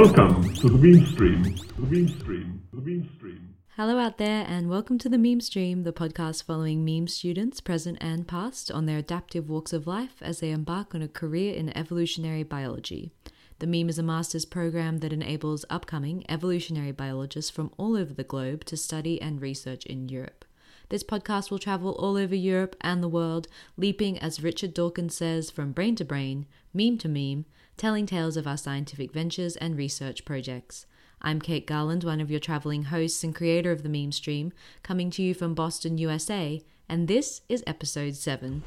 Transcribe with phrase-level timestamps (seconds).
[0.00, 1.42] Welcome to the meme stream.
[1.42, 2.62] The meme stream.
[2.72, 3.54] The meme stream.
[3.70, 7.98] Hello out there, and welcome to the Meme Stream, the podcast following meme students, present
[8.00, 11.76] and past, on their adaptive walks of life as they embark on a career in
[11.76, 13.10] evolutionary biology.
[13.58, 18.22] The Meme is a master's program that enables upcoming evolutionary biologists from all over the
[18.22, 20.44] globe to study and research in Europe.
[20.90, 25.50] This podcast will travel all over Europe and the world, leaping, as Richard Dawkins says,
[25.50, 27.46] from brain to brain, meme to meme,
[27.78, 30.84] telling tales of our scientific ventures and research projects.
[31.22, 35.10] I'm Kate Garland, one of your traveling hosts and creator of the meme stream, coming
[35.12, 38.64] to you from Boston, USA, and this is episode 7.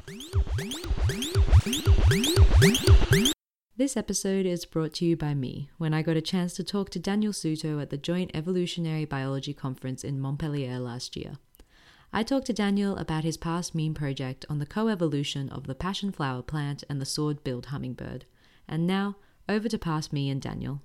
[3.76, 6.88] This episode is brought to you by me when I got a chance to talk
[6.90, 11.32] to Daniel Souto at the Joint Evolutionary Biology Conference in Montpellier last year.
[12.14, 16.12] I talked to Daniel about his past meme project on the co-evolution of the passion
[16.12, 18.24] flower plant and the sword-billed hummingbird.
[18.72, 19.16] And now,
[19.50, 20.80] over to past me and Daniel.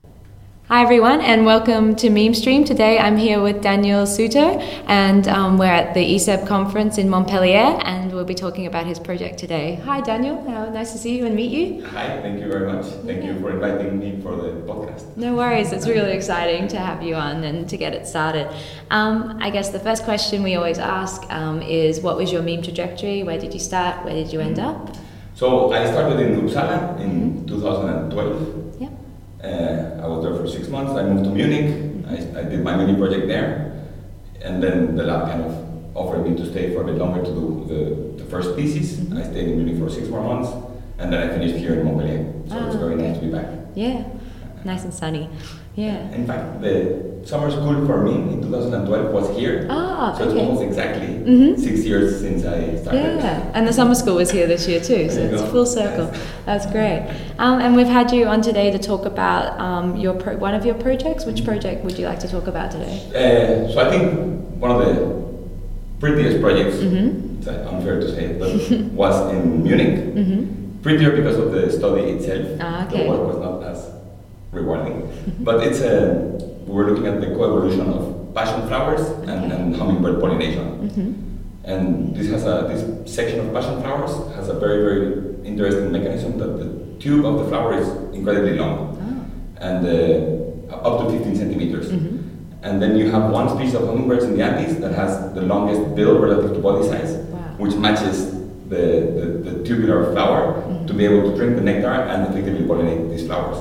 [0.68, 2.66] Hi everyone, and welcome to Meme Stream.
[2.66, 7.80] Today I'm here with Daniel Souto, and um, we're at the ESEB conference in Montpellier,
[7.86, 9.76] and we'll be talking about his project today.
[9.86, 11.86] Hi Daniel, How nice to see you and meet you.
[11.86, 12.88] Hi, thank you very much.
[13.06, 15.16] Thank you for inviting me for the podcast.
[15.16, 18.54] No worries, it's really exciting to have you on and to get it started.
[18.92, 22.64] Um, I guess the first question we always ask um, is what was your meme
[22.64, 23.24] trajectory?
[23.24, 24.04] Where did you start?
[24.04, 24.94] Where did you end up?
[25.38, 28.82] So I started in Uppsala in 2012.
[28.82, 28.92] Yep.
[29.44, 30.94] Uh, I was there for six months.
[30.94, 31.70] I moved to Munich.
[32.10, 33.86] I, I did my mini project there,
[34.42, 37.30] and then the lab kind of offered me to stay for a bit longer to
[37.32, 38.98] do the, the first thesis.
[39.14, 40.50] I stayed in Munich for six more months,
[40.98, 42.34] and then I finished here in Montpellier.
[42.50, 43.08] So it's Ah, very okay.
[43.10, 43.46] nice to be back.
[43.76, 44.06] Yeah,
[44.66, 45.30] nice and sunny.
[45.76, 46.10] Yeah.
[46.18, 49.67] In fact, the summer school for me in 2012 was here.
[49.70, 51.59] Ah, so it's almost exactly Mhm.
[51.59, 53.19] six years since I started.
[53.19, 55.47] Yeah, and the summer school was here this year too, so it's go.
[55.53, 56.07] full circle.
[56.46, 57.02] That's great.
[57.38, 60.66] Um, and we've had you on today to talk about um, your pro- one of
[60.66, 61.25] your projects.
[61.25, 62.96] Which project would you like to talk about today?
[63.12, 64.03] Uh, so I think
[64.63, 64.94] one of the
[66.00, 67.40] prettiest projects, Mhm.
[67.40, 68.50] it's unfair to say, but
[69.03, 69.96] was in Munich.
[70.16, 70.41] Mm-hmm.
[70.81, 72.46] Prettier because of the study itself.
[72.62, 73.03] Ah, okay.
[73.03, 73.79] The work was not as
[74.53, 75.09] rewarding,
[75.41, 75.97] but it's a
[76.73, 79.55] were looking at the coevolution of passion flowers and, Okay.
[79.55, 80.66] and hummingbird pollination.
[80.89, 81.11] Mm-hmm.
[81.66, 85.03] And this has a this section of passion flowers has a very very
[85.45, 86.67] interesting mechanism that the
[87.00, 89.66] tube of the flower is incredibly long Oh.
[89.67, 91.88] and uh, up to 15 centimeters.
[91.91, 92.16] Mm-hmm.
[92.63, 95.95] And then you have one species of hummingbirds in the Andes that has the longest
[95.95, 97.39] bill relative to body size, Wow.
[97.57, 98.31] which matches
[98.69, 98.84] the,
[99.17, 103.25] the, the tubular flower to be able to drink the nectar and effectively pollinate these
[103.28, 103.57] flowers.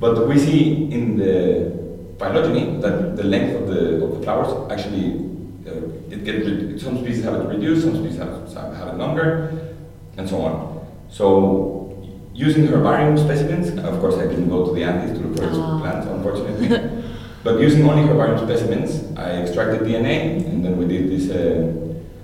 [0.00, 1.87] But we see in the
[2.18, 5.24] phylogeny that the length of the, of the flowers actually
[5.66, 9.74] uh, it gets some species have it reduced, some species have, some have it longer,
[10.16, 10.86] and so on.
[11.10, 15.46] So using herbarium specimens, of course I didn't go to the Andes to look for
[15.46, 15.80] these Ah.
[15.80, 16.68] plants, unfortunately.
[17.44, 21.30] but using only herbarium specimens, I extracted DNA, and then we did this.
[21.30, 21.74] Uh,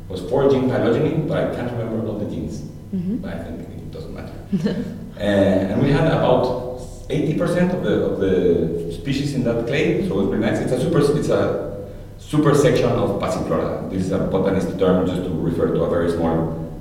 [0.09, 2.63] was four gene phylogeny, but I can't remember all the genes.
[2.95, 3.21] Mhm.
[3.23, 4.33] But I think it doesn't matter.
[5.19, 6.74] uh, and we had about
[7.15, 10.59] 80% of the of the species in that clade, so it was pretty nice.
[10.59, 11.75] It's a super it's a
[12.19, 13.91] super section of Passiflora.
[13.91, 16.73] This is a botanist term just to refer to a very small,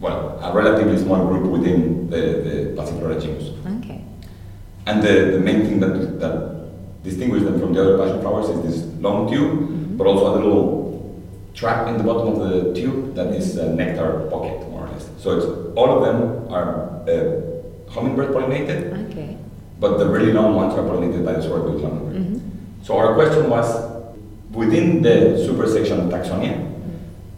[0.00, 3.50] well, a relatively small group within the, the Passiflora genus.
[3.78, 4.02] Okay.
[4.86, 8.62] And the, the main thing that, that distinguishes them from the other passion flowers is
[8.62, 11.22] this long tube, but also a little
[11.54, 15.08] trap in the bottom of the tube that is a nectar pocket, more or less.
[15.18, 15.46] So it's
[15.76, 17.49] all of them are uh,
[17.90, 19.36] hummingbird pollinated, Okay.
[19.78, 22.16] but the really long ones are pollinated by the sword-billed hummingbird.
[22.22, 22.82] Mm-hmm.
[22.84, 23.66] So our question was,
[24.52, 26.66] within the supersection Tacsonia,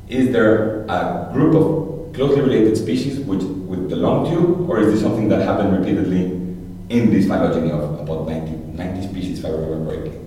[0.08, 4.92] is there a group of closely related species which, with the long tube, or is
[4.92, 6.24] this something that happened repeatedly
[6.90, 10.18] in this phylogeny of about 90, 90 species, if I remember correctly?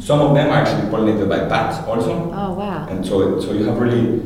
[0.00, 2.86] Some of them are actually pollinated by bats also, Oh wow.
[2.90, 4.20] and so, so you have really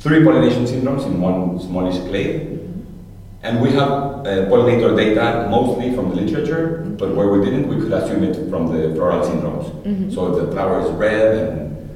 [0.00, 2.61] three pollination syndromes in one smallish clade.
[3.42, 7.76] And we have uh, pollinator data mostly from the literature, but where we didn't, we
[7.76, 9.66] could assume it from the floral syndromes.
[9.82, 10.14] Mhm.
[10.14, 11.88] So if the flower is red and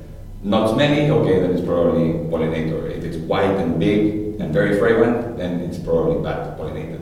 [0.43, 2.90] not smelly, okay, then it's probably pollinator.
[2.90, 7.00] If it's white and big and very fragrant, then it's probably bat pollinated.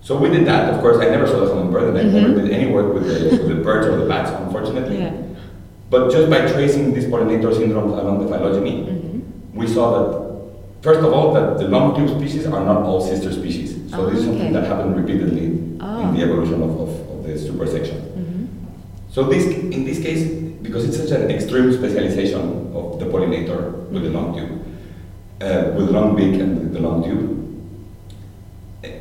[0.00, 0.72] So we did that.
[0.72, 2.12] Of course, I never saw the hummingbird, and I Mhm.
[2.12, 4.98] never did any work with the, with the birds or the bats, unfortunately.
[4.98, 5.12] Yeah.
[5.90, 9.58] But just by tracing these pollinator syndromes along the phylogeny, Mm-hmm.
[9.60, 10.21] we saw that,
[10.82, 13.68] first of all, that the long tube species are not all sister species.
[13.90, 14.38] So Oh, this is okay.
[14.38, 15.46] something that happened repeatedly
[15.80, 16.00] Oh.
[16.08, 17.98] in the evolution of, of, of the supersection.
[18.18, 18.44] Mm-hmm.
[19.10, 20.22] So this, in this case,
[20.62, 24.52] because it's such an extreme specialization of the pollinator with the long tube,
[25.42, 27.28] uh, with the long beak and the long tube,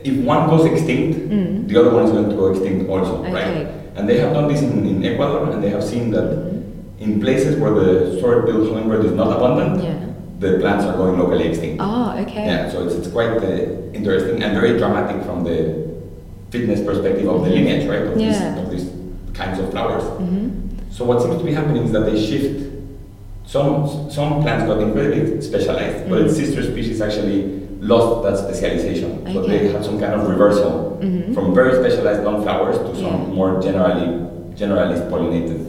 [0.03, 1.67] if one goes extinct, Mm.
[1.67, 3.33] the other one is going to go extinct also, Okay.
[3.33, 3.67] right?
[3.95, 7.03] And they have done this in, in Ecuador, and they have seen that Mm-hmm.
[7.03, 9.97] in places where the sword-billed hummingbird is not abundant, Yeah.
[10.41, 11.77] The plants are going locally extinct.
[11.81, 12.45] Oh, okay.
[12.45, 15.87] Yeah, so it's, it's quite uh, interesting and very dramatic from the
[16.49, 17.53] fitness perspective of the Mhm.
[17.53, 18.01] lineage, right?
[18.07, 18.27] Of, Yeah.
[18.55, 18.87] these, of these
[19.39, 20.03] kinds of flowers.
[20.19, 20.47] hmm
[20.89, 22.57] So what seems to be happening is that they shift.
[23.45, 27.39] Some some plants got incredibly specialized, but its sister species actually
[27.93, 29.09] lost that specialization.
[29.33, 29.49] So Okay.
[29.51, 30.71] they had some kind of reversal
[31.01, 31.33] Mhm.
[31.35, 33.35] from very specialized non-flowers to some Yeah.
[33.37, 34.07] more generally
[34.61, 35.59] generalist pollinated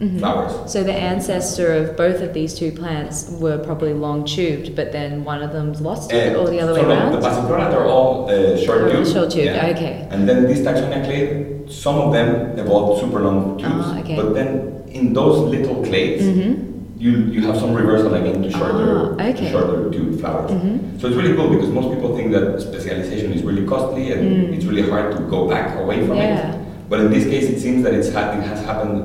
[0.00, 0.18] Mhm.
[0.18, 0.52] flowers.
[0.66, 5.24] So the ancestor of both of these two plants were probably long tubed, but then
[5.24, 7.12] one of them's lost it, Uh, or the other so way no, around.
[7.12, 9.08] The passiflora are all uh, short Oh, tubed.
[9.08, 9.70] short tubed, yeah.
[9.74, 10.08] okay.
[10.10, 14.16] And then this Tacsonia clade, some of them evolved super long tubes, Ah, okay.
[14.16, 16.52] but then in those little clades, hmm
[16.96, 19.46] you you have some reversal again to shorter Ah, okay.
[19.46, 20.50] to shorter tube flowers.
[20.52, 20.78] Mhm.
[20.98, 24.54] So it's really cool because most people think that specialization is really costly and Mm.
[24.54, 26.38] it's really hard to go back away from Yeah.
[26.38, 26.54] it.
[26.88, 29.00] But in this case, it seems that it's ha- it has happened.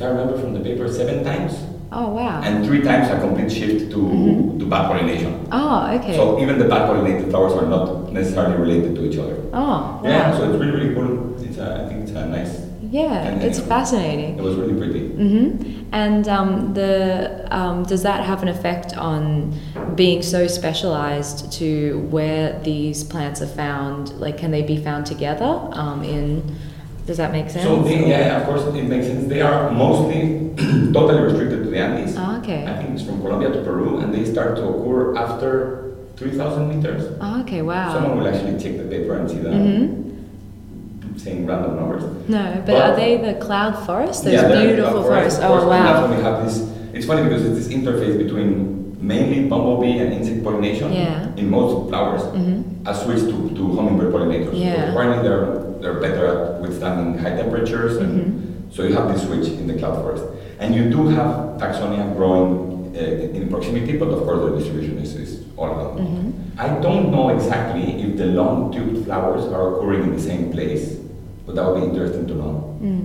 [0.00, 1.52] I if I remember from the paper, seven times,
[1.92, 2.40] Oh wow.
[2.42, 4.58] and three times a complete shift to Mhm.
[4.60, 5.46] to bat pollination.
[5.52, 6.14] oh okay.
[6.16, 9.36] So even the bat pollinated flowers are not necessarily related to each other.
[9.52, 10.00] oh wow.
[10.04, 11.34] Yeah, so it's really really cool.
[11.42, 12.52] It's a, I think it's a nice.
[12.90, 14.38] Yeah, and- it's and fascinating.
[14.38, 15.00] It was really pretty.
[15.10, 15.82] Mm-hmm.
[15.92, 19.52] And um, the um, does that have an effect on
[19.96, 24.12] being so specialized to where these plants are found?
[24.18, 25.52] Like, can they be found together?
[25.72, 26.42] Um, in
[27.10, 27.64] does that make sense?
[27.64, 29.26] So they, yeah, of course it makes sense.
[29.26, 30.20] They are mostly
[30.92, 32.14] totally restricted to the Andes.
[32.16, 32.64] Oh, okay.
[32.64, 37.18] I think it's from Colombia to Peru, and they start to occur after 3,000 meters.
[37.20, 37.62] Oh, okay.
[37.62, 37.92] Wow.
[37.94, 39.96] Someone will actually check the paper and see that hmm
[41.16, 42.02] saying random numbers.
[42.28, 44.24] No, but Well- are they the cloud forest?
[44.24, 45.38] Those Yeah, beautiful cloud forests.
[45.40, 46.08] course, Oh and That's wow.
[46.08, 46.56] when we have this.
[46.94, 51.26] It's funny because it's this interface between mainly bumblebee and insect pollination Yeah.
[51.36, 54.54] in most flowers, hmm a switch to, to hummingbird pollinators.
[54.54, 54.92] Yeah.
[54.92, 55.46] Apparently they're
[55.80, 58.74] they're better at withstanding high temperatures, and Mhm.
[58.74, 60.24] so you have this switch in the cloud forest,
[60.60, 65.14] and you do have Tacsonia growing uh, in proximity, but of course the distribution is,
[65.14, 65.98] is all around.
[66.00, 70.50] hmm I don't know exactly if the long tubed flowers are occurring in the same
[70.52, 70.98] place,
[71.46, 72.52] but that would be interesting to know.
[72.82, 73.02] Mm.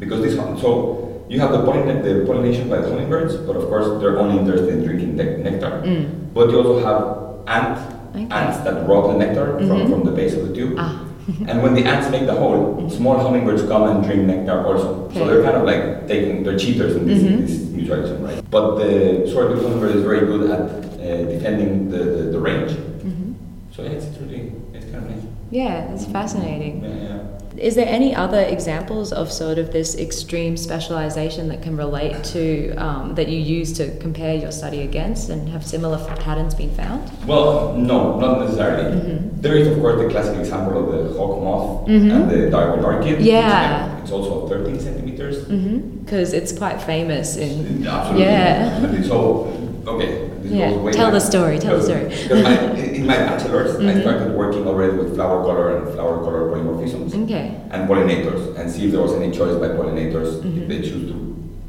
[0.00, 3.64] Because this one, so you have the, pollin- the pollination by the hummingbirds, but of
[3.68, 5.82] course they're only interested in drinking ne- nectar.
[5.84, 6.06] Mm.
[6.34, 7.00] But you also have
[7.46, 7.78] ant,
[8.16, 8.26] Okay.
[8.30, 9.68] ants that rob the nectar Mhm.
[9.68, 10.74] from, from the base of the tube.
[10.78, 11.04] Ah.
[11.48, 15.04] And when the ants make the hole, small hummingbirds come and drink nectar also.
[15.06, 15.18] Okay.
[15.18, 17.40] So they're kind of like taking, they're cheaters in this, Mhm.
[17.46, 18.42] this mutualism, right?
[18.50, 22.72] But the sword-billed hummingbird is very good at uh, defending the, the, the range.
[22.72, 23.32] hmm
[23.72, 25.24] So yeah, it's, it's really, it's kind of nice.
[25.50, 26.82] Yeah, it's fascinating.
[26.84, 27.18] Yeah, yeah.
[27.60, 32.74] Is there any other examples of sort of this extreme specialization that can relate to
[32.76, 37.10] um, that you use to compare your study against and have similar patterns been found?
[37.26, 38.96] Well, no, not necessarily.
[38.96, 39.42] Mhm.
[39.42, 42.10] There is, of course, the classic example of the hawk moth Mhm.
[42.10, 43.20] and the orchid.
[43.20, 43.98] Yeah.
[44.00, 45.44] It's also 13 centimeters.
[45.44, 47.86] Because it's quite famous in.
[47.86, 48.24] Absolutely.
[48.24, 48.76] Yeah.
[48.84, 49.52] And it's all,
[49.86, 50.28] okay.
[50.42, 51.14] This Yeah, goes way tell back.
[51.14, 52.04] the story, tell the story.
[52.04, 54.00] Because my, in my bachelor's, I Mhm.
[54.02, 57.56] started working already with flower color and flower color polymorphisms Okay.
[57.70, 60.62] and pollinators and see if there was any choice by pollinators Mhm.
[60.62, 61.16] if they choose to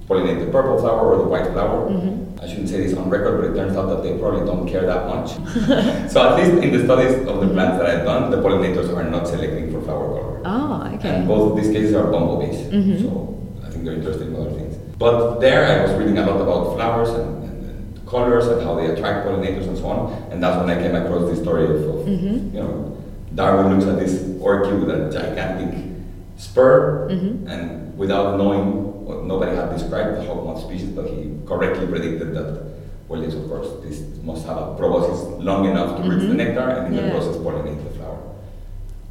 [0.08, 1.90] pollinate the purple flower or the white flower.
[1.90, 2.18] Mhm.
[2.44, 4.86] I shouldn't say this on record, but it turns out that they probably don't care
[4.86, 5.30] that much.
[6.12, 9.04] so at least in the studies of the plants that I've done, the pollinators are
[9.04, 10.38] not selecting for flower color.
[10.46, 11.10] Oh, okay.
[11.10, 13.02] And both of these cases are bumblebees, Mhm.
[13.02, 14.76] so I think they're interested in other things.
[14.98, 17.41] But there I was reading a lot about flowers and
[18.12, 20.00] colors and how they attract pollinators and so on,
[20.32, 22.54] and that's when I came across this story of, of Mhm.
[22.54, 22.92] you know,
[23.34, 25.72] Darwin looks at this orchid with a gigantic
[26.38, 27.48] spur, Mhm.
[27.50, 28.66] and without knowing
[29.08, 32.50] what nobody had described the hawk moth species, but he correctly predicted that,
[33.08, 36.44] well, yes, of course, this must have a proboscis long enough to reach the Mhm.
[36.44, 37.06] nectar and in Yeah.
[37.06, 38.20] the process pollinate the flower.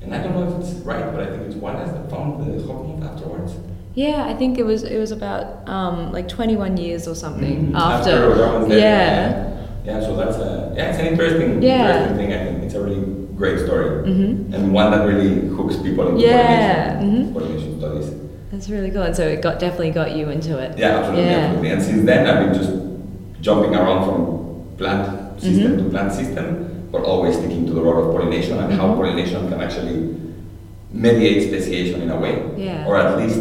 [0.03, 2.63] And I don't know if it's right, but I think it's Wallace that found the
[2.67, 3.53] hawk moth afterwards.
[3.95, 7.77] Yeah, I think it was it was about um, like 21 years or something Mhm.
[7.77, 8.35] after.
[8.37, 9.47] Darwin's death, yeah.
[9.85, 11.89] Yeah, so that's a, yeah, it's an interesting, Yeah.
[12.05, 12.33] interesting thing.
[12.33, 13.03] I think it's a really
[13.37, 14.55] great story Mhm.
[14.55, 17.33] and one that really hooks people into Yeah, pollination, mhm.
[17.35, 18.11] pollination studies.
[18.53, 20.79] That's really cool, and so it got definitely got you into it.
[20.79, 21.37] Yeah, absolutely, Yeah.
[21.39, 21.71] absolutely.
[21.71, 22.73] And since then, I've been just
[23.41, 24.21] jumping around from
[24.77, 25.79] plant system Mhm.
[25.79, 26.47] to plant system,
[26.93, 28.97] but always sticking to the role of pollination and how Mhm.
[28.97, 30.15] pollination can actually
[30.93, 32.87] mediate speciation in a way, Yeah.
[32.87, 33.41] or at least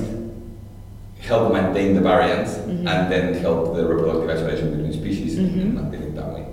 [1.20, 2.88] help maintain the variance Mhm.
[2.88, 5.78] and then help the reproductive isolation between species Mhm.
[5.80, 6.46] and that way.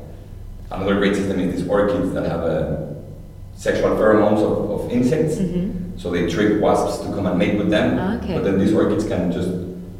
[0.71, 2.77] Another great system is these orchids that have uh,
[3.55, 5.37] sexual pheromones of, of insects.
[5.37, 5.71] Mhm.
[5.97, 7.97] So they trick wasps to come and mate with them.
[7.99, 8.35] Ah, okay.
[8.35, 9.49] But then these orchids can just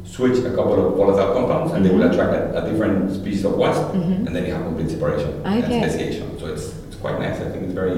[0.05, 2.11] switch a couple of volatile compounds and they will Mhm.
[2.11, 4.27] attract a, a different species of wasp Mhm.
[4.27, 5.81] and then you have complete separation Okay.
[5.81, 6.25] and speciation.
[6.39, 7.37] So it's, it's quite nice.
[7.41, 7.97] I think it's very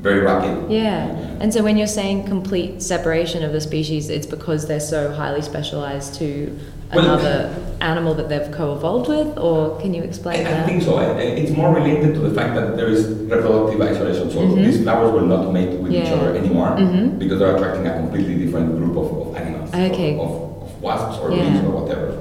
[0.00, 0.70] very rapid.
[0.70, 1.06] Yeah.
[1.40, 5.42] And so when you're saying complete separation of the species, it's because they're so highly
[5.42, 6.56] specialized to
[6.94, 10.96] Well- another animal that they've co-evolved with, or can you explain I, I think so.
[10.96, 11.12] I-
[11.42, 14.30] It's more related to the fact that there is reproductive isolation.
[14.30, 14.64] So Mhm.
[14.64, 17.18] these flowers will not mate with each other anymore Mhm.
[17.18, 20.14] because they're attracting a completely different group of, of animals, of- Okay.
[20.14, 21.50] of, of, wasps or Yeah.
[21.50, 22.12] bees or whatever.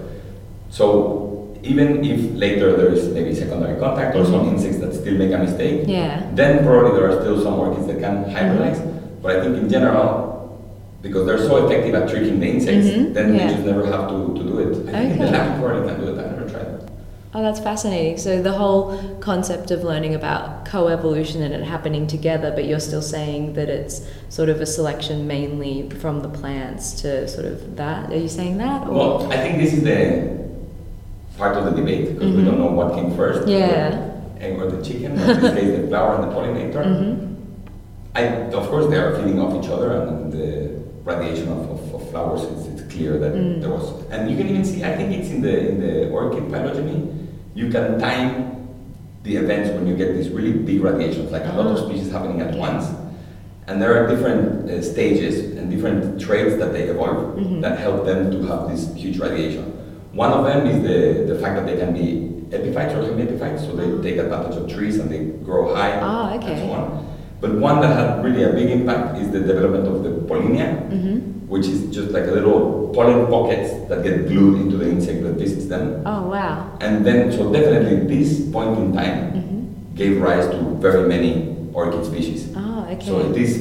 [0.70, 1.15] So
[1.66, 4.54] even if later there is maybe secondary contact or some Mhm.
[4.54, 6.22] insects that still make a mistake, Yeah.
[6.36, 8.80] then probably there are still some orchids that can hybridize.
[9.22, 10.06] But I think in general,
[11.02, 13.48] because they're so effective at tricking the insects, Mhm, then yeah.
[13.48, 14.72] they just never have to, to do it.
[14.94, 15.38] I think the Okay.
[15.38, 16.20] lab probably can do it.
[16.20, 16.82] I've never tried it.
[17.38, 18.18] Oh, that's fascinating.
[18.18, 23.02] So the whole concept of learning about coevolution and it happening together, but you're still
[23.02, 28.12] saying that it's sort of a selection mainly from the plants to sort of that.
[28.14, 28.88] Are you saying that?
[28.88, 28.94] Or?
[28.94, 30.00] Well, I think this is the
[31.38, 32.46] part of the debate because we Mhm.
[32.46, 33.48] don't know what came first.
[33.48, 33.90] Yeah.
[34.38, 35.26] The egg or the chicken, or
[35.56, 36.84] case the flower and the pollinator.
[36.86, 37.18] Mhm.
[38.16, 38.22] I,
[38.60, 40.70] of course, they are feeding off each other, and the
[41.04, 43.62] radiation of, of, of flowers is it's clear that Mm.
[43.62, 43.86] there was.
[44.12, 46.98] And you can even see, I think it's in the in the orchid phylogeny,
[47.54, 48.30] you can time
[49.24, 51.86] the events when you get these really big radiations, like a lot of Ah.
[51.86, 52.60] species happening at Okay.
[52.60, 52.86] once.
[53.68, 57.62] And there are different uh, stages and different traits that they evolve Mhm.
[57.64, 59.66] that help them to have this huge radiation.
[60.16, 63.76] One of them is the, the fact that they can be epiphytes or hemiepiphytes, so
[63.76, 66.56] they take advantage of trees and they grow high Ah, and okay.
[66.68, 67.06] so on.
[67.42, 71.50] But one that had really a big impact is the development of the pollinia, Mhm.
[71.50, 75.34] which is just like a little pollen pockets that get glued into the insect that
[75.34, 76.02] visits them.
[76.06, 76.64] Oh, wow.
[76.80, 79.96] And then, so definitely this point in time Mhm.
[80.00, 81.32] gave rise to very many
[81.74, 82.48] orchid species.
[82.56, 83.06] Oh, okay.
[83.06, 83.52] So it is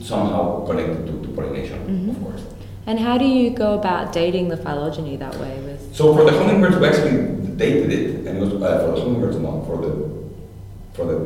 [0.00, 2.10] somehow connected to, to pollination, Mhm.
[2.10, 2.42] of course.
[2.86, 5.54] And how do you go about dating the phylogeny that way?
[5.94, 7.16] So for the hummingbirds, we actually
[7.56, 9.92] dated it, and it was uh, for the hummingbirds, not for the
[10.94, 11.18] for the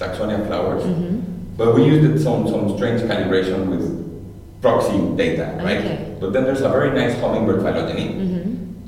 [0.00, 0.82] Tacsonia flowers.
[0.84, 1.20] Mhm.
[1.58, 3.84] But we used it some some strange calibration with
[4.62, 5.78] proxy data, right?
[5.84, 5.98] Okay.
[6.20, 8.42] But then there's a very nice hummingbird phylogeny Mhm.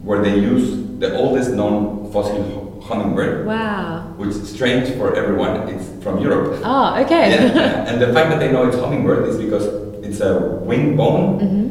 [0.08, 0.64] where they use
[0.98, 2.40] the oldest known fossil
[2.88, 4.16] hummingbird, Wow.
[4.16, 5.68] which is strange for everyone.
[5.68, 6.56] It's from Europe.
[6.64, 7.24] Oh, okay.
[7.30, 9.66] Yeah, and the fact that they know it's hummingbird is because
[10.02, 10.32] it's a
[10.64, 11.38] wing bone.
[11.44, 11.64] mhm.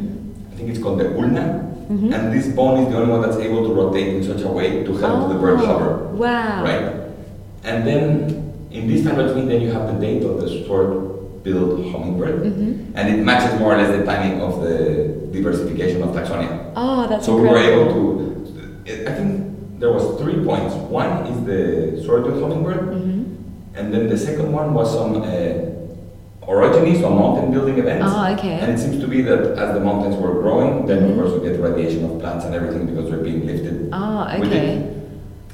[0.52, 1.44] I think it's called the ulna,
[1.90, 2.14] Mhm.
[2.14, 4.84] and this bone is the only one that's able to rotate in such a way
[4.84, 6.62] to help the bird Oh, hover, Wow.
[6.62, 6.84] right?
[7.64, 12.74] And then in this phylogeny, then you have the date of the sword-billed hummingbird, Mhm.
[12.94, 16.52] and it matches more or less the timing of the diversification of Tacsonia.
[16.76, 17.90] Oh, that's so we were incredible.
[17.90, 18.20] able to.
[19.08, 19.30] I think
[19.80, 20.74] there was three points.
[20.88, 23.24] One is the sword-billed hummingbird, Mhm.
[23.76, 25.26] and then the second one was some uh,
[26.42, 28.06] orogeny, so mountain building events.
[28.08, 28.58] Oh, okay.
[28.60, 31.10] And it seems to be that as the mountains were growing, then Mhm.
[31.10, 31.62] of course we mm-hmm.
[31.62, 33.88] get radiation of plants and everything because they're being lifted.
[33.92, 34.86] Oh, okay.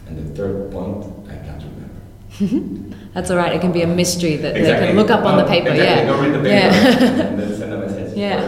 [0.08, 2.86] And the third point, I can't remember.
[3.14, 3.52] That's all right.
[3.52, 5.70] It can be a mystery that they can look up on the uh, paper.
[5.70, 6.06] exactly.
[6.06, 6.06] Yeah.
[6.06, 7.26] Go read the paper Yeah.
[7.28, 8.40] and then send a message Yeah.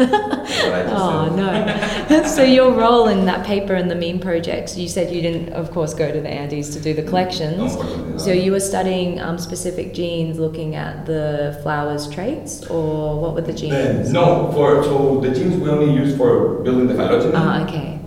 [0.00, 2.22] Oh no!
[2.26, 5.70] so your role in that paper and the meme projects, you said you didn't, of
[5.70, 7.74] course, go to the Andes to do the collections.
[7.74, 8.20] Unfortunately not.
[8.20, 13.40] So you were studying um, specific genes, looking at the flowers' traits, or what were
[13.42, 14.12] the Uh, genes?
[14.12, 17.32] no, for so the genes we only use for building the phylogeny.
[17.34, 17.98] Ah, okay.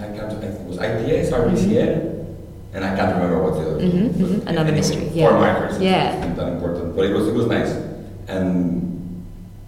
[0.00, 0.32] I can't.
[0.44, 1.94] It was ITS, RBCL,
[2.74, 3.80] and I can't remember what the other.
[3.80, 4.30] Mhm, was.
[4.30, 4.40] mhm.
[4.46, 5.80] Another Anyway, mystery, Four markers.
[5.80, 6.32] Yeah.
[6.36, 7.72] Not important, but it was it was nice.
[8.28, 8.81] And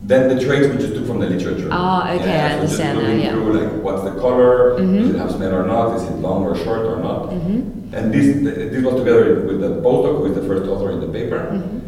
[0.04, 1.68] then the traits we just took from the literature.
[1.72, 3.32] Ah, okay, I so just understand now, yeah.
[3.32, 4.76] Through like what's the color?
[4.78, 4.98] Mhm.
[5.00, 5.96] Does it have smell or not?
[5.96, 7.30] Is it long or short or not?
[7.30, 7.92] Mhm.
[7.96, 8.26] And this
[8.72, 11.40] this was together with the postdoc, who is the first author in the paper.
[11.52, 11.80] Mhm.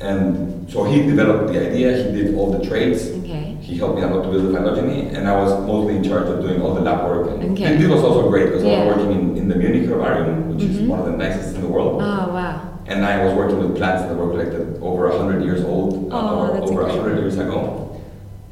[0.00, 1.88] And so he developed the idea.
[1.96, 3.08] He did all the traits.
[3.20, 3.56] Okay.
[3.60, 6.28] He helped me a lot to build the phylogeny, and I was mostly in charge
[6.28, 7.30] of doing all the lab work.
[7.40, 7.76] And Okay.
[7.76, 8.84] this was also great because I Yeah.
[8.86, 10.88] was working in, in the Munich herbarium, which is Mhm.
[10.92, 11.92] one of the nicest in the world.
[12.02, 12.54] Oh wow.
[12.86, 16.50] And I was working with plants that were collected over 100 years old, Oh, or
[16.50, 16.96] over incredible.
[16.98, 18.00] 100 years ago,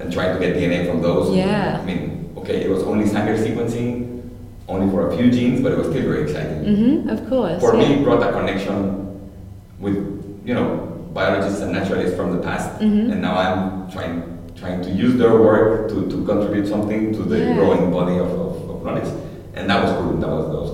[0.00, 1.34] and trying to get DNA from those.
[1.36, 1.78] Yeah.
[1.80, 4.22] I mean, okay, it was only Sanger sequencing,
[4.68, 6.64] only for a few genes, but it was still very exciting.
[6.64, 7.60] Mm-hmm, Of course.
[7.60, 7.88] For yeah.
[7.88, 9.20] me, it brought a connection
[9.78, 9.96] with,
[10.46, 13.12] you know, biologists and naturalists from the past, Mhm.
[13.12, 14.22] and now I'm trying
[14.54, 17.54] trying to use their work to, to contribute something to the Yeah.
[17.56, 19.08] growing body of, of, of knowledge,
[19.54, 20.12] and that was cool.
[20.18, 20.70] That was that was.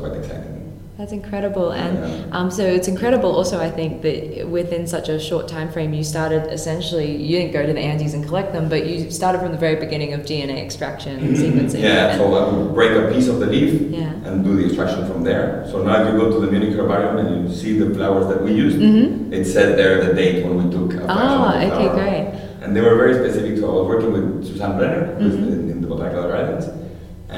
[0.98, 3.30] That's incredible, and um, so it's incredible.
[3.30, 7.14] Also, I think that within such a short time frame, you started essentially.
[7.14, 9.76] You didn't go to the Andes and collect them, but you started from the very
[9.76, 11.82] beginning of DNA extraction and sequencing.
[11.82, 14.10] Yeah, so I would break a piece of the leaf Yeah.
[14.24, 15.64] and do the extraction from there.
[15.70, 18.42] So now if you go to the Munich herbarium and you see the flowers that
[18.42, 19.32] we used, Mhm.
[19.32, 21.94] it said there the date when we took a Ah, okay, flower.
[21.94, 22.26] great.
[22.60, 23.56] And they were very specific.
[23.58, 25.46] So I was working with Susanne Renner, who's Mhm.
[25.52, 26.66] in, in the Botanical Gardens,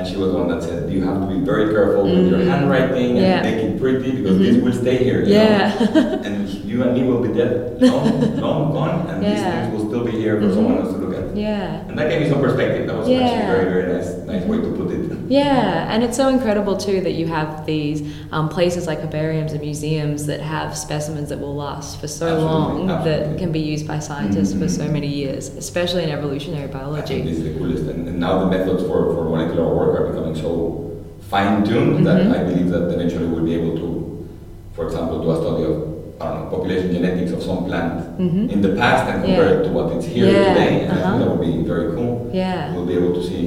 [0.00, 2.40] and she was the one that said you have to be very careful with your
[2.40, 2.48] Mm.
[2.48, 3.42] handwriting and Yeah.
[3.42, 4.44] make it pretty because Mhm.
[4.46, 5.20] this will stay here.
[5.20, 5.42] you know?
[5.44, 6.22] Yeah.
[6.24, 10.04] and you and me will be dead, long, long gone, and these things will still
[10.04, 10.54] be here for Mhm.
[10.54, 11.36] someone else to look at.
[11.36, 11.84] yeah.
[11.88, 12.86] And that gave me some perspective.
[12.86, 13.44] That was actually Yeah.
[13.44, 15.09] a very, very nice, nice way to put it.
[15.30, 19.60] Yeah, and it's so incredible too that you have these um, places like herbariums and
[19.60, 23.32] museums that have specimens that will last for so Absolutely, long absolutely.
[23.32, 24.92] that can be used by scientists for so Mhm.
[24.92, 27.22] many years, especially in evolutionary I think biology.
[27.22, 30.34] this is the coolest, and, and now the methods for, for molecular work are becoming
[30.34, 30.90] so
[31.30, 32.34] fine-tuned that Mhm.
[32.34, 33.88] I believe that eventually we'll be able to,
[34.74, 35.76] for example, do a study of
[36.22, 38.50] I don't know population genetics of some plant Mhm.
[38.52, 39.60] in the past and compare Yeah.
[39.60, 41.10] it to what it's here Yeah, today, and uh-huh.
[41.12, 42.28] think that would be very cool.
[42.30, 42.74] Yeah.
[42.74, 43.44] We'll be able to see,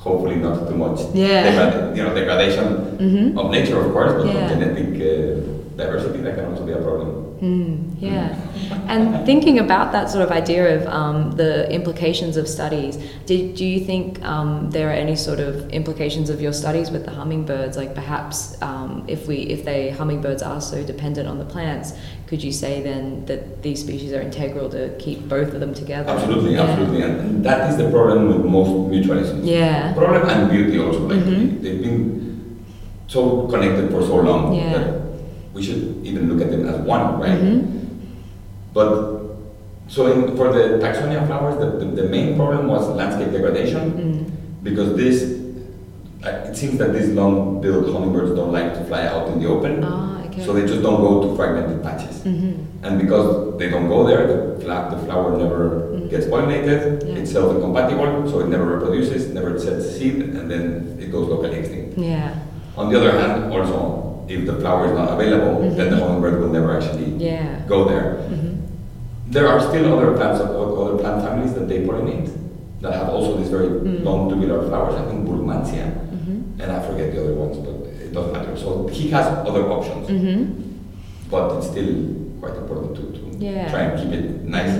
[0.00, 1.92] hopefully not too much, Yeah.
[1.94, 2.66] you know, degradation
[2.98, 3.38] Mhm.
[3.38, 4.48] of nature, of course, but Yeah.
[4.48, 5.40] genetic uh,
[5.76, 7.24] diversity that can also be a problem.
[7.40, 8.34] Mm, yeah.
[8.88, 13.64] And thinking about that sort of idea of um, the implications of studies, did, do
[13.64, 17.76] you think um, there are any sort of implications of your studies with the hummingbirds?
[17.76, 21.92] Like perhaps um, if we, if they hummingbirds are so dependent on the plants,
[22.28, 26.10] could you say then that these species are integral to keep both of them together?
[26.10, 26.62] Absolutely, Yeah.
[26.64, 29.42] absolutely, and, that is the problem with most mutualisms.
[29.44, 29.92] Yeah.
[29.94, 31.00] Problem and beauty also.
[31.08, 31.62] Like Mhm.
[31.62, 32.00] they've been
[33.06, 34.72] so connected for so long Yeah.
[34.76, 34.86] that
[35.54, 37.40] we should even look at them as one, right?
[37.40, 37.58] Mhm.
[38.74, 38.88] But
[39.88, 44.24] so in, for the Tacsonia flowers, the, the, the main problem was landscape degradation Mm.
[44.62, 45.16] because this.
[46.26, 49.74] uh, It seems that these long-billed hummingbirds don't like to fly out in the open,
[49.84, 50.07] Ah,
[50.38, 50.46] okay.
[50.46, 52.22] so they just don't go to fragmented patches.
[52.24, 52.54] Mhm.
[52.82, 55.62] And because they don't go there, the, fla- the flower never
[55.94, 56.10] Mhm.
[56.10, 57.18] gets pollinated, Yeah.
[57.18, 61.98] it's self-incompatible, so it never reproduces, never sets seed, and then it goes locally extinct.
[61.98, 62.30] Yeah.
[62.76, 63.78] On the other hand, also,
[64.28, 65.76] if the flower is not available, Mhm.
[65.76, 67.46] then the hummingbird will never actually Yeah.
[67.68, 68.18] go there.
[68.30, 68.54] Mhm.
[69.30, 72.28] There are still other plants, other plant families that they pollinate
[72.82, 74.04] that have also these very Mm.
[74.04, 74.94] long tubular flowers.
[74.94, 76.62] I think Brugmansia, Mhm.
[76.62, 77.77] and I forget the other ones, but
[78.18, 78.56] doesn't matter.
[78.56, 80.38] So he has other options, Mhm.
[81.30, 81.92] but it's still
[82.40, 83.70] quite important to, to Yeah.
[83.70, 84.74] try and keep it nice.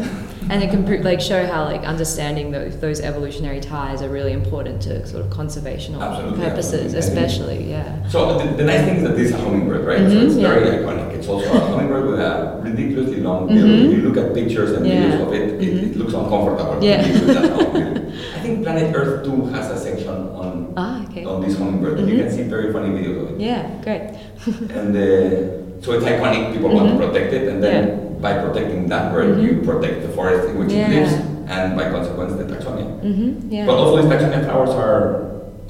[0.51, 4.81] And it can like show how like understanding those, those evolutionary ties are really important
[4.83, 7.01] to sort of conservational Absolutely, purposes, absolutely.
[7.03, 7.61] Think- especially.
[7.74, 8.09] Yeah.
[8.09, 9.98] So the, the nice thing is that this is a hummingbird, right?
[9.98, 10.48] so Mhm, it's yeah.
[10.48, 11.09] very iconic.
[11.16, 13.66] It's also a hummingbird with a ridiculously long bill.
[13.66, 13.85] Mhm.
[13.87, 14.94] If you look at pictures and Yeah.
[15.03, 16.79] videos of it, it, it looks uncomfortable.
[16.81, 17.03] Yeah.
[17.03, 18.03] live with that long bill.
[18.37, 20.09] I think Planet Earth too has a section
[20.42, 21.24] on Ah, okay.
[21.38, 21.98] On this hummingbird.
[22.01, 23.40] and You can see very funny videos of it.
[23.40, 23.62] Yeah.
[23.87, 24.05] Great.
[24.79, 26.53] And uh, so it's iconic.
[26.53, 26.98] People want Mhm.
[26.98, 27.83] to protect it, and then
[28.20, 29.42] by protecting that bird, Mhm.
[29.44, 30.90] you protect the forest in which Yeah.
[30.90, 31.14] it lives,
[31.46, 32.88] and by consequence, the Tacsonia.
[33.07, 33.29] Mhm.
[33.55, 33.66] Yeah.
[33.68, 35.03] But also, these Tacsonia flowers are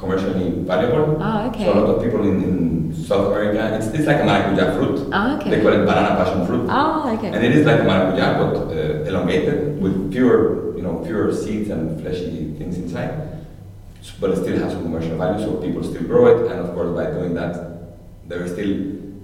[0.00, 1.18] commercially valuable.
[1.20, 1.64] Ah, okay.
[1.66, 2.54] So a lot of people in, in
[3.08, 4.96] South America, it's, it's like a maracuja fruit.
[5.12, 6.64] Ah, They call it banana passion fruit.
[6.70, 7.28] Ah, okay.
[7.34, 11.68] And it is like a maracuja, but uh, elongated with fewer, you know, fewer seeds
[11.68, 13.12] and fleshy things inside.
[14.20, 16.50] But it still has some commercial value, so people still grow it.
[16.50, 17.54] And of course, by doing that,
[18.28, 18.76] there is still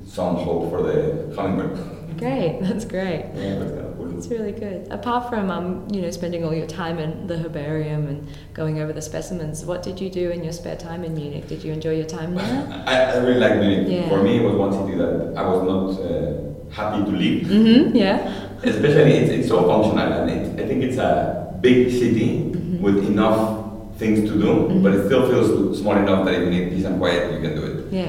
[0.07, 1.79] some hope for the hummingbird.
[2.19, 2.59] Great.
[2.63, 3.25] That's great.
[3.35, 4.17] Yeah, that's kind of cool.
[4.17, 4.87] It's really good.
[4.93, 8.93] Apart from um, you know, spending all your time in the herbarium and going over
[8.93, 11.49] the specimens, what did you do in your spare time in Munich?
[11.49, 12.85] Did you enjoy your time there?
[12.87, 13.89] I, I really like Munich.
[13.89, 14.09] Yeah.
[14.09, 17.47] For me, it was one city that I was not uh, happy to leave.
[17.49, 17.97] mm-hmm.
[17.97, 18.29] Yeah.
[18.63, 22.81] Especially, it's, it's so functional, and it, I think it's a big city Mhm.
[22.81, 23.54] with enough
[23.99, 24.83] things to do, Mhm.
[24.83, 27.55] but it still feels small enough that if you need peace and quiet, you can
[27.55, 27.77] do it.
[27.91, 28.09] Yeah.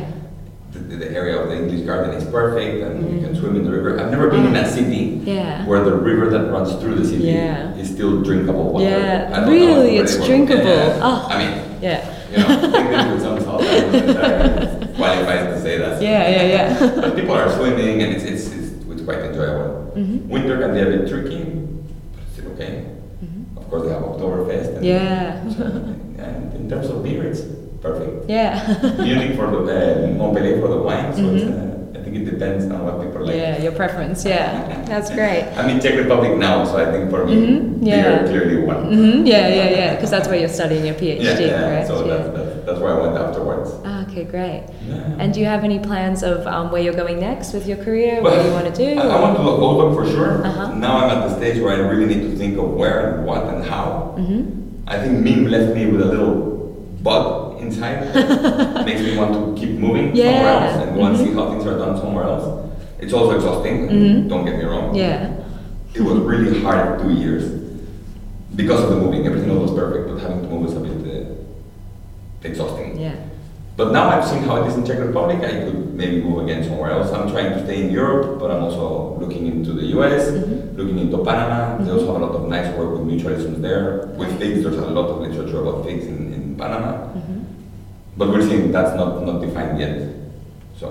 [0.73, 3.39] The, the, area of the English Garden is perfect, and you can Mhm.
[3.39, 3.99] swim in the river.
[3.99, 5.65] I've never been in a city Yeah.
[5.65, 7.79] where the river that runs through the city Yeah.
[7.81, 8.85] is still drinkable water.
[8.85, 10.65] Yeah, I don't know really, it's drinkable.
[10.65, 10.99] Yeah.
[11.07, 11.27] Oh.
[11.29, 11.99] I mean, Yeah.
[12.31, 13.65] you know, with some salt uh,
[15.55, 16.01] to say that.
[16.01, 16.29] Yeah.
[16.29, 16.43] Yeah.
[16.55, 16.91] Yeah.
[17.01, 19.91] But people are swimming and it's, it's, it's, it's quite enjoyable.
[19.95, 20.27] Mhm.
[20.27, 21.39] Winter can be a bit tricky,
[22.13, 22.83] but it's still okay.
[23.23, 23.57] Mhm.
[23.57, 24.77] Of course, they have Oktoberfest.
[24.77, 25.34] And Yeah.
[26.25, 27.41] And in terms of beer, it's
[27.81, 28.29] perfect.
[28.29, 28.55] Yeah.
[28.99, 31.53] Munich for the uh, Montpellier for the wine, so it's, Mhm.
[31.95, 33.35] uh, I think it depends on what people like.
[33.35, 33.61] Yeah.
[33.61, 34.25] Your preference.
[34.25, 34.81] Yeah.
[34.91, 35.43] That's great.
[35.57, 38.01] I'm in Czech Republic now, so I think for me, Mhm, yeah.
[38.01, 38.77] beer clearly won.
[38.89, 39.25] Mm-hmm.
[39.25, 39.47] Yeah.
[39.49, 39.69] Yeah.
[39.69, 39.89] Yeah.
[39.95, 41.59] Because that's where you're studying your PhD, Yeah, yeah.
[41.61, 41.87] correct?
[41.87, 42.17] So yeah.
[42.17, 43.69] that's, that's, that's where I went afterwards.
[43.85, 44.63] Ah, okay, great.
[44.87, 45.19] Yeah.
[45.19, 48.21] And do you have any plans of um, where you're going next with your career?
[48.21, 48.89] what do you want to do?
[48.99, 50.33] I, I want to look Goldberg for sure.
[50.45, 50.73] Uh-huh.
[50.77, 53.43] Now I'm at the stage where I really need to think of where and what
[53.53, 54.15] and how.
[54.17, 54.61] Mm-hmm.
[54.87, 56.35] I think meme left me with a little
[57.01, 58.13] bug inside.
[58.13, 61.35] that Makes me want to keep moving somewhere else and go and see Mhm.
[61.35, 62.45] how things are done somewhere else.
[62.99, 63.87] It's also exhausting.
[63.89, 64.29] Mhm.
[64.29, 64.93] Don't get me wrong.
[64.95, 65.29] Yeah.
[65.93, 67.43] It was really hard two years
[68.55, 69.25] because of the moving.
[69.25, 72.99] Everything else was perfect, but having to move was a bit uh, exhausting.
[72.99, 73.13] Yeah.
[73.77, 75.39] But now I've seen how it is in Czech Republic.
[75.43, 77.11] I could maybe move again somewhere else.
[77.11, 80.77] I'm trying to stay in Europe, but I'm also looking into the US, Mhm.
[80.77, 81.77] looking into Panama.
[81.83, 84.07] They also have a lot of nice work with mutualisms there.
[84.17, 86.91] With figs, there's a lot of literature about figs in, in Panama.
[87.15, 87.39] Mm-hmm.
[88.17, 89.99] but we're seeing that's not, not defined yet.
[90.79, 90.87] So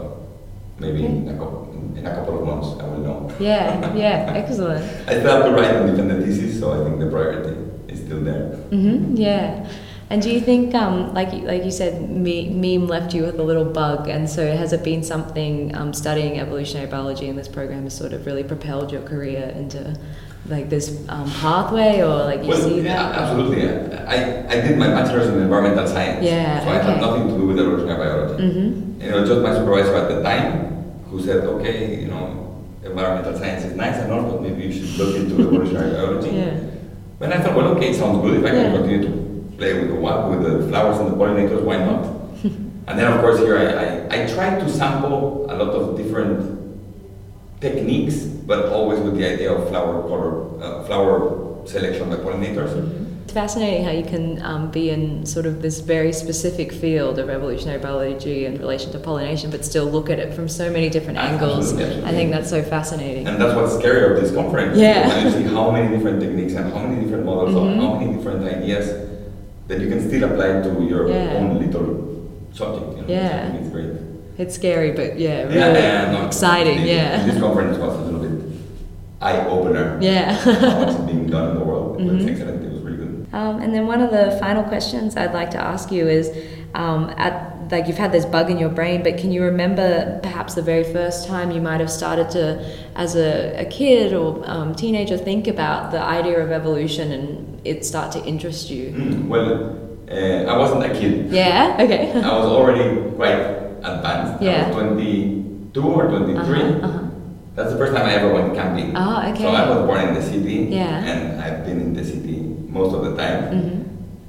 [0.78, 3.30] maybe in, a couple, in a couple of months I will know.
[3.40, 4.84] Yeah, yeah, excellent.
[5.08, 7.56] I still have to write independent thesis, so I think the priority
[7.88, 8.56] is still there.
[8.68, 9.64] hmm yeah.
[10.10, 13.38] And do you think, um, like you- like you said, me, meme left you with
[13.38, 17.48] a little bug, and so has it been something um, studying evolutionary biology in this
[17.48, 19.96] program has sort of really propelled your career into
[20.46, 23.18] like this um, pathway, or like you well, see yeah, that?
[23.22, 23.62] absolutely.
[24.06, 27.46] I, I did my bachelor's in environmental science, Yeah, so I had nothing to do
[27.46, 28.42] with evolutionary biology.
[28.44, 29.00] Mm-hmm.
[29.00, 33.38] And it was just my supervisor at the time who said, okay, you know, environmental
[33.38, 36.36] science is nice and all, but maybe you should look into evolutionary biology.
[36.36, 36.56] Yeah.
[37.16, 38.40] When I thought, well, okay, it sounds good.
[38.40, 38.72] If I can Yeah.
[38.76, 39.23] continue to
[39.56, 42.04] play with the with the flowers and the pollinators, why not?
[42.88, 46.54] and then, of course, here I, I, I tried to sample a lot of different
[47.60, 53.00] techniques, but always with the idea of flower color, uh, flower selection by pollinators.
[53.24, 57.30] It's fascinating how you can um, be in sort of this very specific field of
[57.30, 61.16] evolutionary biology in relation to pollination, but still look at it from so many different
[61.18, 61.72] angles.
[61.72, 62.10] Absolutely, absolutely.
[62.10, 63.26] I think that's so fascinating.
[63.26, 64.76] And that's what's scary of this conference.
[64.76, 65.08] Yeah.
[65.08, 67.78] When you see how many different techniques and how many different models Mhm.
[67.78, 68.92] or how many different ideas
[69.68, 71.34] that you can still apply to your Yeah.
[71.38, 71.86] own little
[72.52, 72.92] subject.
[72.96, 73.04] You know?
[73.20, 73.52] Yeah.
[73.54, 73.90] It's great.
[74.36, 76.78] It's scary, but yeah, really Yeah, yeah, exciting.
[76.82, 77.24] this- Yeah.
[77.26, 78.30] This conference was a little bit
[79.20, 79.98] eye opener.
[80.00, 80.32] Yeah.
[80.34, 82.00] how much being done in the world.
[82.00, 82.30] It was Mhm.
[82.30, 82.64] excellent.
[82.64, 83.26] It was really good.
[83.32, 86.30] Um, and then one of the final questions I'd like to ask you is,
[86.74, 90.52] um, at like you've had this bug in your brain, but can you remember perhaps
[90.54, 92.60] the very first time you might have started to,
[92.94, 97.84] as a, a kid or um, teenager, think about the idea of evolution and it
[97.84, 98.90] start to interest you?
[98.92, 99.78] Mm, well,
[100.10, 101.30] uh, I wasn't a kid.
[101.30, 101.76] Yeah.
[101.80, 102.12] Okay.
[102.12, 103.40] I was already quite
[103.82, 104.42] advanced.
[104.42, 104.66] Yeah.
[104.66, 106.36] I was 22 or 23.
[106.36, 107.00] Uh-huh, uh-huh.
[107.54, 108.92] That's the first time I ever went camping.
[108.96, 109.42] Oh, okay.
[109.44, 111.04] So I was born in the city, Yeah.
[111.04, 113.80] and I've been in the city most of the time, Mm-hmm.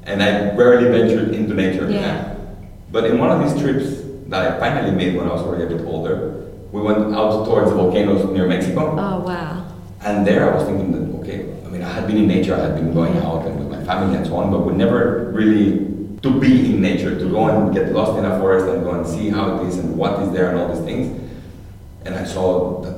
[0.06, 1.90] and I rarely ventured into nature.
[1.90, 2.36] Yeah.
[2.92, 5.78] But in one of these trips that I finally made when I was already a
[5.78, 9.65] bit older, we went out towards the volcanoes near Mexico, Oh wow.
[10.06, 12.62] And there I was thinking that okay, I mean I had been in nature, I
[12.68, 15.96] had been going out and with my family and so on, but we never really
[16.26, 19.06] to be in nature, to go and get lost in a forest and go and
[19.06, 21.06] see how it is and what is there and all these things.
[22.04, 22.98] And I saw that,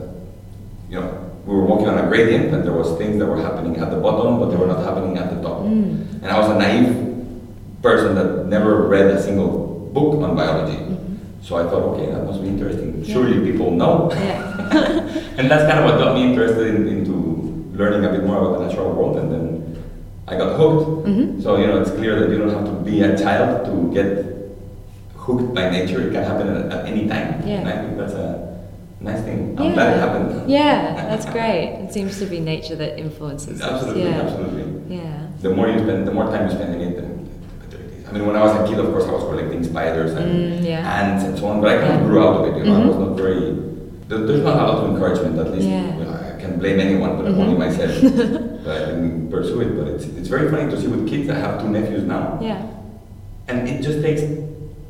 [0.90, 1.10] you know,
[1.46, 3.98] we were walking on a gradient and there was things that were happening at the
[3.98, 5.60] bottom, but they were not happening at the top.
[5.64, 6.24] Mm.
[6.24, 6.88] And I was a naive
[7.82, 10.80] person that never read a single book on biology.
[11.42, 13.04] So I thought, okay, that must be interesting.
[13.04, 13.14] Yeah.
[13.14, 14.10] Surely people know.
[14.14, 15.24] Yeah.
[15.38, 17.14] and that's kind of what got me interested in, into
[17.74, 19.18] learning a bit more about the natural world.
[19.18, 19.84] And then
[20.28, 21.08] I got hooked.
[21.08, 21.42] Mhm.
[21.44, 24.26] So, you know, it's clear that you don't have to be a child to get
[25.16, 26.02] hooked by nature.
[26.08, 27.42] It can happen at, at any time.
[27.46, 27.60] Yeah.
[27.62, 28.58] And I think that's a
[29.00, 29.56] nice thing.
[29.60, 29.74] I'm yeah.
[29.74, 30.50] glad it happened.
[30.50, 31.66] Yeah, that's great.
[31.86, 33.72] It seems to be nature that influences us.
[33.72, 34.22] Absolutely, Yeah.
[34.22, 34.96] absolutely.
[34.98, 35.18] Yeah.
[35.42, 37.04] The more you spend, the more time you spend in it, the
[37.68, 38.08] better it is.
[38.10, 40.26] I mean, when I was a kid, of course, I was collecting spiders and
[40.62, 40.80] Mm, yeah.
[41.04, 42.58] ants and so on, but I kind of grew out of it.
[42.58, 42.84] You know, Mhm.
[42.84, 43.67] I was not very.
[44.08, 45.68] There- There's not a lot of encouragement, at least.
[45.68, 45.98] Yeah.
[45.98, 47.40] Well, I can blame anyone, but Mhm.
[47.40, 47.92] only myself.
[48.66, 49.78] but I didn't pursue it.
[49.78, 51.30] But it's, it's very funny to see with kids.
[51.30, 52.62] I have two nephews now, Yeah.
[53.48, 54.22] and it just takes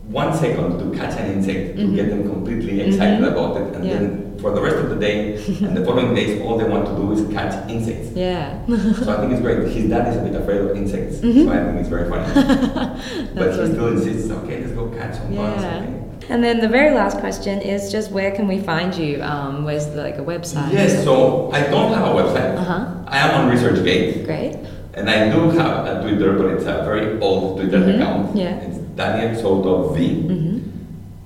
[0.09, 1.95] one second to catch an insect to Mhm.
[1.95, 3.31] get them completely excited Mhm.
[3.33, 3.93] about it, and Yeah.
[3.95, 6.93] then for the rest of the day and the following days, all they want to
[6.95, 8.09] do is catch insects.
[8.15, 8.53] Yeah.
[9.03, 9.67] So I think it's great.
[9.67, 11.31] His dad is a bit afraid of insects, so I
[11.65, 12.23] think it's very funny.
[13.35, 15.63] but he still insists, okay, let's go catch some bugs.
[15.63, 15.77] Yeah.
[15.81, 15.87] Okay.
[16.29, 19.21] And then the very last question is just where can we find you?
[19.23, 20.73] Um, where's the, like a website?
[20.73, 22.57] Yes, so I don't have a website.
[22.57, 22.85] Uh-huh.
[23.07, 24.57] I am on ResearchGate, Great.
[24.93, 27.95] and I do have a Twitter, but it's a very old Twitter Mhm.
[27.95, 28.35] account.
[28.35, 28.55] Yeah.
[28.65, 30.57] It's Daniel Souto V, Mm-hmm.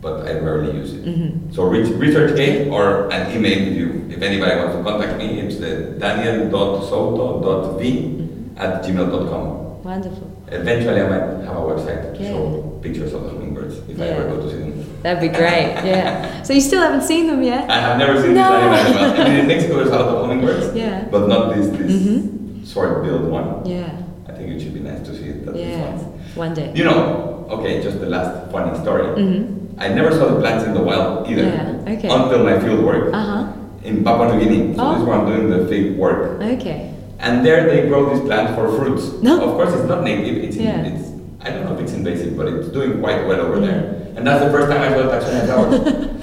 [0.01, 1.05] but I rarely use it.
[1.05, 1.51] Mm-hmm.
[1.53, 5.57] So reach, ResearchGate or an email if you, if anybody wants to contact me, it's
[5.59, 8.57] uh, daniel.souto.v Mm-hmm.
[8.61, 9.83] at gmail.com.
[9.83, 10.27] Wonderful.
[10.51, 12.29] Eventually, I might have a website to Yeah.
[12.33, 14.70] show pictures of the hummingbirds if I ever go to see them.
[15.03, 15.73] That'd be great.
[15.83, 16.29] Yeah.
[16.43, 17.69] So you still haven't seen them yet?
[17.69, 18.49] I have never seen No.
[18.49, 19.21] this animal.
[19.21, 21.05] I mean, in Mexico, there's a lot of hummingbirds, Yeah.
[21.11, 22.65] but not this this Mhm.
[22.65, 23.61] sword-billed one.
[23.63, 23.87] Yeah.
[24.27, 25.45] I think it should be nice to see it.
[25.45, 25.95] That Yeah.
[25.95, 26.05] fun.
[26.35, 26.71] One day.
[26.73, 29.05] You know, okay, just the last funny story.
[29.15, 29.79] Mm-hmm.
[29.79, 32.09] I never saw the plants in the wild either Yeah, okay.
[32.09, 33.43] until my field work Uh huh.
[33.85, 34.73] in Papua New Guinea.
[34.75, 34.89] So Oh.
[34.91, 36.41] this is where I'm doing the field work.
[36.57, 36.89] Okay.
[37.19, 39.03] And there they grow this plant for fruits.
[39.21, 39.33] No.
[39.45, 40.35] Of course, it's not native.
[40.43, 40.89] It's, Yeah.
[40.89, 41.05] it's
[41.45, 43.81] I don't know if it's invasive, but it's doing quite well over there.
[44.15, 45.79] And that's the first time I saw Tacsonia flowers.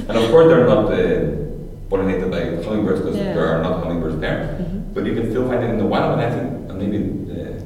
[0.09, 0.99] and of course, they're not uh,
[1.91, 3.33] pollinated by hummingbirds because Yeah.
[3.35, 4.57] there are not hummingbirds there.
[4.61, 4.95] Mhm.
[4.95, 6.47] But you can still find it in the wild, and I think
[6.79, 6.99] maybe
[7.33, 7.61] uh,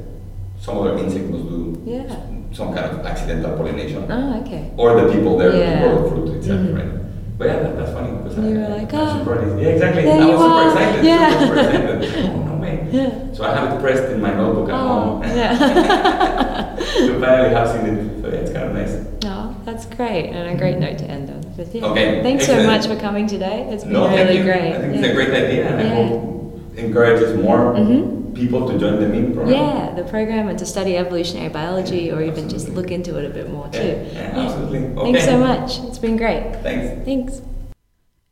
[0.59, 2.03] some other insect must do Yeah.
[2.51, 4.71] some kind of accidental pollination, Oh, okay.
[4.77, 5.81] or the people there Yeah.
[5.81, 6.75] grow the fruit itself, Mhm.
[6.77, 6.91] right?
[7.37, 9.67] But yeah, that, that's funny because And I, you were like, I, "Ah, super, yeah,
[9.75, 10.03] exactly.
[10.09, 11.03] I you was super excited.
[11.03, 11.39] Yeah.
[11.39, 11.97] Super, excited.
[12.33, 12.87] Oh no way.
[12.91, 13.09] Yeah.
[13.33, 15.23] So I have it pressed in my notebook at Oh, home.
[15.35, 15.57] yeah.
[17.07, 18.21] to finally have seen it.
[18.21, 18.95] So yeah, it's kind of nice.
[19.25, 21.41] Oh, that's great and a great note to end on.
[21.55, 23.67] But yeah, Okay, thanks so much for coming today.
[23.69, 24.43] It's been No, thank really you.
[24.43, 24.73] great.
[24.73, 24.99] I think yeah.
[25.01, 26.07] it's a great idea, and I Yeah.
[26.07, 28.33] hope encourages more Mhm.
[28.33, 29.53] people to join the meme program.
[29.53, 33.29] Yeah, the program and to study evolutionary biology or even just look into it a
[33.29, 33.95] bit more Yeah, too.
[34.13, 34.89] yeah, absolutely.
[35.03, 35.79] Thanks so much.
[35.87, 36.43] It's been great.
[36.63, 37.05] Thanks.
[37.05, 37.41] Thanks.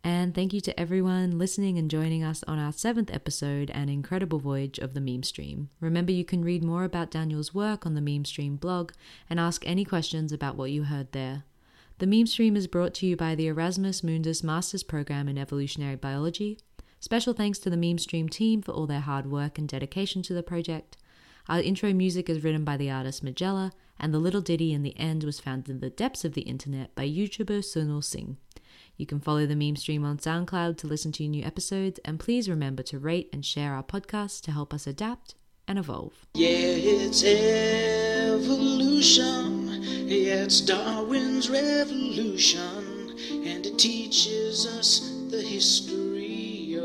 [0.04, 4.40] And thank you to everyone listening and joining us on our seventh episode and incredible
[4.40, 5.70] voyage of the Meme Stream.
[5.80, 8.94] Remember, you can read more about Daniel's work on the Meme Stream blog
[9.30, 11.44] and ask any questions about what you heard there.
[12.00, 15.98] The Meme Stream is brought to you by the Erasmus Mundus Master's Program in Evolutionary
[15.98, 16.58] Biology.
[17.00, 20.34] Special thanks to the Meme Stream team for all their hard work and dedication to
[20.34, 20.98] the project.
[21.52, 24.98] Our intro music is written by the artist Magella, and the little ditty in the
[24.98, 28.38] end was found in the depths of the internet by YouTuber Sunil Singh.
[28.96, 32.48] You can follow the meme stream on SoundCloud to listen to new episodes, and please
[32.50, 35.36] remember to rate and share our podcast to help us adapt
[35.68, 36.26] and evolve.
[36.36, 37.22] Yeah, it's
[38.32, 38.64] evolution.
[40.08, 43.18] Yeah, it's Darwin's revolution.
[43.30, 46.78] And it teaches us the history